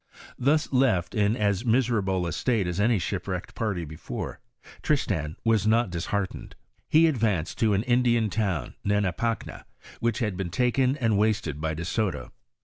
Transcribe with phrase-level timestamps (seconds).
[0.39, 4.39] Thus left in as miserable a state as any shipwrecked party before,
[4.81, 6.55] Tristan was not disheartened;
[6.89, 9.63] he advanced to an Indian town Hanipacna,
[9.99, 12.31] which had been taken and wasted by De Soto.